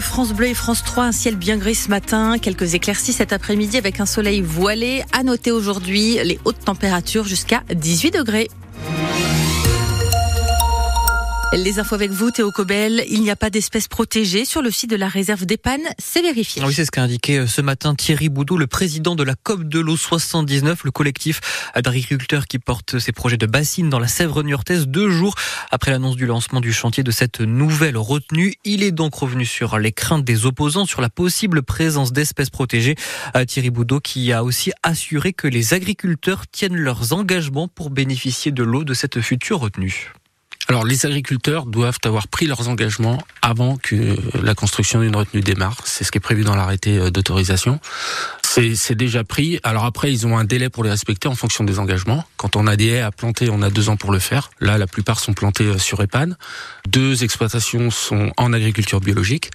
[0.00, 3.76] France Bleu et France 3, un ciel bien gris ce matin, quelques éclaircies cet après-midi
[3.76, 5.02] avec un soleil voilé.
[5.12, 8.48] À noter aujourd'hui les hautes températures jusqu'à 18 degrés.
[11.54, 13.02] Les infos avec vous, Théo Cobel.
[13.08, 15.78] Il n'y a pas d'espèces protégées sur le site de la réserve d'Epan.
[15.98, 16.62] C'est vérifié.
[16.62, 19.64] Oui, c'est ce qu'a indiqué euh, ce matin Thierry Boudou, le président de la COP
[19.64, 21.40] de l'eau 79, le collectif
[21.74, 25.36] d'agriculteurs qui porte ses projets de bassines dans la Sèvre niortaise deux jours
[25.70, 28.54] après l'annonce du lancement du chantier de cette nouvelle retenue.
[28.64, 32.94] Il est donc revenu sur les craintes des opposants sur la possible présence d'espèces protégées.
[33.36, 38.52] Euh, Thierry Boudou qui a aussi assuré que les agriculteurs tiennent leurs engagements pour bénéficier
[38.52, 40.12] de l'eau de cette future retenue.
[40.70, 45.78] Alors les agriculteurs doivent avoir pris leurs engagements avant que la construction d'une retenue démarre.
[45.84, 47.80] C'est ce qui est prévu dans l'arrêté euh, d'autorisation.
[48.42, 49.60] C'est déjà pris.
[49.62, 52.24] Alors après, ils ont un délai pour les respecter en fonction des engagements.
[52.36, 54.50] Quand on a des haies à planter, on a deux ans pour le faire.
[54.58, 56.32] Là, la plupart sont plantés euh, sur EPAN.
[56.86, 59.50] Deux exploitations sont en agriculture biologique.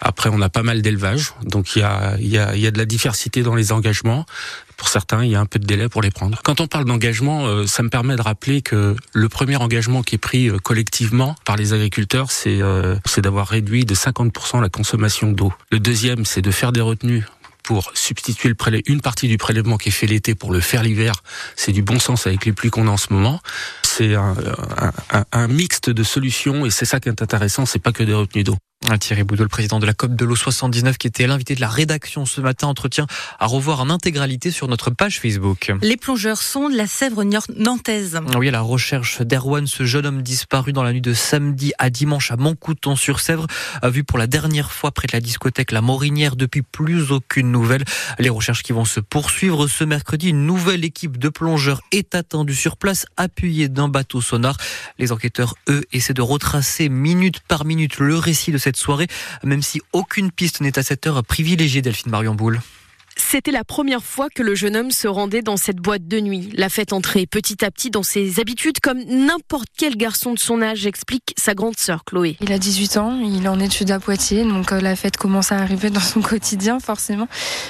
[0.00, 2.84] Après, on a pas mal d'élevage, donc il y a, y, y a de la
[2.84, 4.26] diversité dans les engagements.
[4.82, 6.40] Pour certains, il y a un peu de délai pour les prendre.
[6.42, 10.16] Quand on parle d'engagement, euh, ça me permet de rappeler que le premier engagement qui
[10.16, 15.30] est pris euh, collectivement par les agriculteurs, c'est euh, d'avoir réduit de 50% la consommation
[15.30, 15.52] d'eau.
[15.70, 17.24] Le deuxième, c'est de faire des retenues
[17.62, 18.56] pour substituer le
[18.90, 21.22] une partie du prélèvement qui est fait l'été pour le faire l'hiver.
[21.54, 23.38] C'est du bon sens avec les pluies qu'on a en ce moment.
[23.84, 24.34] C'est un,
[25.12, 28.14] un, un mixte de solutions et c'est ça qui est intéressant, c'est pas que des
[28.14, 28.56] retenues d'eau.
[28.98, 31.68] Thierry Boudot, le président de la COP de l'eau 79, qui était l'invité de la
[31.68, 33.06] rédaction ce matin, entretien
[33.38, 35.72] à revoir en intégralité sur notre page Facebook.
[35.82, 38.20] Les plongeurs sont de la Sèvre nantaise.
[38.36, 41.90] Oui, à la recherche d'Erwan, ce jeune homme disparu dans la nuit de samedi à
[41.90, 43.46] dimanche à Montcouton-sur-Sèvre,
[43.80, 47.50] a vu pour la dernière fois près de la discothèque La Morinière depuis plus aucune
[47.50, 47.84] nouvelle.
[48.18, 52.54] Les recherches qui vont se poursuivre ce mercredi, une nouvelle équipe de plongeurs est attendue
[52.54, 54.56] sur place, appuyée d'un bateau sonar.
[54.98, 59.08] Les enquêteurs, eux, essaient de retracer minute par minute le récit de cette soirée,
[59.44, 62.60] même si aucune piste n'est à cette heure privilégiée, Delphine Marion Boule.
[63.16, 66.50] C'était la première fois que le jeune homme se rendait dans cette boîte de nuit.
[66.54, 70.62] La fête entrait petit à petit dans ses habitudes comme n'importe quel garçon de son
[70.62, 72.36] âge, explique sa grande sœur Chloé.
[72.40, 75.52] Il a 18 ans, il est en études à Poitiers, donc euh, la fête commence
[75.52, 77.28] à arriver dans son quotidien forcément.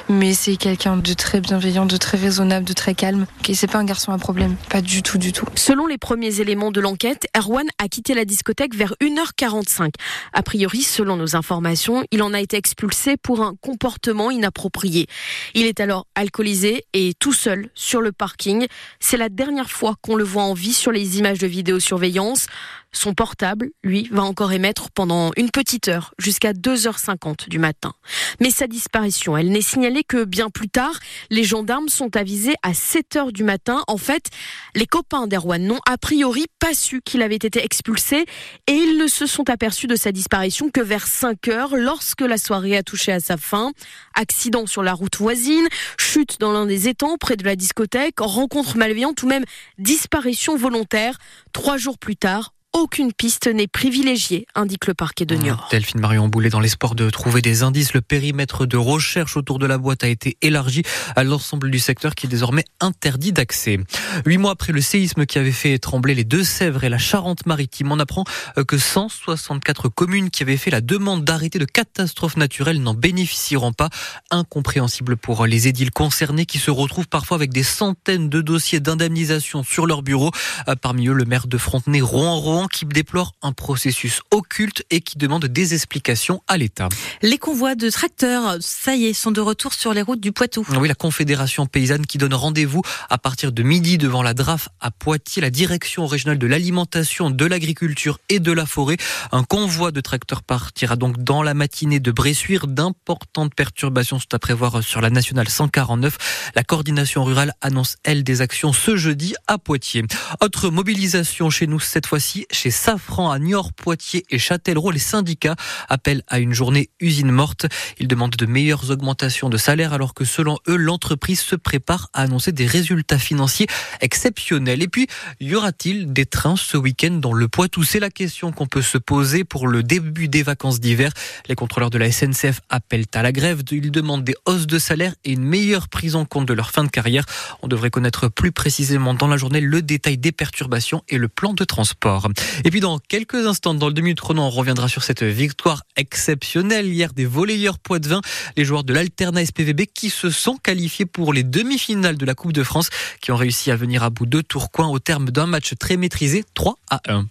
[0.09, 3.27] Mais c'est quelqu'un de très bienveillant, de très raisonnable, de très calme.
[3.49, 5.47] Et c'est pas un garçon à problème, pas du tout, du tout.
[5.55, 9.93] Selon les premiers éléments de l'enquête, Erwan a quitté la discothèque vers 1h45.
[10.33, 15.07] A priori, selon nos informations, il en a été expulsé pour un comportement inapproprié.
[15.55, 18.67] Il est alors alcoolisé et tout seul sur le parking.
[19.01, 22.47] C'est la dernière fois qu'on le voit en vie sur les images de vidéosurveillance.
[22.95, 27.95] Son portable, lui, va encore émettre pendant une petite heure, jusqu'à 2h50 du matin.
[28.39, 30.99] Mais sa disparition, elle n'est signalée que bien plus tard.
[31.31, 33.83] Les gendarmes sont avisés à 7h du matin.
[33.87, 34.27] En fait,
[34.75, 38.27] les copains d'Erwan n'ont a priori pas su qu'il avait été expulsé
[38.67, 42.77] et ils ne se sont aperçus de sa disparition que vers 5h lorsque la soirée
[42.77, 43.73] a touché à sa fin.
[44.15, 45.69] Accident sur la route voisine,
[45.99, 49.45] chute dans l'un des étangs près de la discothèque, rencontre malveillante ou même
[49.79, 51.19] disparition volontaire.
[51.53, 55.69] Trois jours plus tard, aucune piste n'est privilégiée, indique le parquet de Niort.
[55.71, 59.67] Delphine Marion Boulet, dans l'espoir de trouver des indices, le périmètre de recherche autour de
[59.67, 60.83] la boîte a été élargi
[61.15, 63.79] à l'ensemble du secteur qui est désormais interdit d'accès.
[64.25, 67.99] Huit mois après le séisme qui avait fait trembler les Deux-Sèvres et la Charente-Maritime, on
[67.99, 68.25] apprend
[68.57, 73.73] euh, que 164 communes qui avaient fait la demande d'arrêter de catastrophes naturelles n'en bénéficieront
[73.73, 73.91] pas.
[74.31, 79.63] Incompréhensible pour les édiles concernés qui se retrouvent parfois avec des centaines de dossiers d'indemnisation
[79.63, 80.31] sur leur bureau.
[80.69, 85.19] Euh, parmi eux, le maire de Frontenay, Rouen Qui déplore un processus occulte et qui
[85.19, 86.89] demande des explications à l'État.
[87.23, 90.67] Les convois de tracteurs, ça y est, sont de retour sur les routes du Poitou.
[90.79, 94.91] Oui, la Confédération paysanne qui donne rendez-vous à partir de midi devant la DRAF à
[94.91, 98.97] Poitiers, la direction régionale de l'alimentation, de l'agriculture et de la forêt.
[99.33, 102.67] Un convoi de tracteurs partira donc dans la matinée de Bressuire.
[102.67, 106.53] D'importantes perturbations sont à prévoir sur la nationale 149.
[106.55, 110.05] La coordination rurale annonce, elle, des actions ce jeudi à Poitiers.
[110.41, 114.91] Autre mobilisation chez nous cette fois-ci chez Safran à Niort, Poitiers et Châtellerault.
[114.91, 115.57] Les syndicats
[115.89, 117.67] appellent à une journée usine morte.
[117.99, 122.23] Ils demandent de meilleures augmentations de salaire alors que selon eux, l'entreprise se prépare à
[122.23, 123.67] annoncer des résultats financiers
[124.01, 124.83] exceptionnels.
[124.83, 125.07] Et puis,
[125.41, 127.83] y aura-t-il des trains ce week-end dans le Poitou?
[127.83, 131.13] C'est la question qu'on peut se poser pour le début des vacances d'hiver.
[131.49, 133.63] Les contrôleurs de la SNCF appellent à la grève.
[133.71, 136.85] Ils demandent des hausses de salaire et une meilleure prise en compte de leur fin
[136.85, 137.25] de carrière.
[137.63, 141.55] On devrait connaître plus précisément dans la journée le détail des perturbations et le plan
[141.55, 142.29] de transport.
[142.65, 146.87] Et puis dans quelques instants, dans le demi chrono, on reviendra sur cette victoire exceptionnelle
[146.87, 148.21] hier des volleyeurs Poitvin,
[148.57, 152.53] les joueurs de l'Alterna SPVB qui se sont qualifiés pour les demi-finales de la Coupe
[152.53, 152.91] de France,
[153.21, 156.45] qui ont réussi à venir à bout de Tourcoing au terme d'un match très maîtrisé,
[156.55, 157.27] 3 à 1.